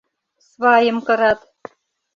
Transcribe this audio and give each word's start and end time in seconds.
Свайым 0.47 0.97
кырат. 1.07 1.39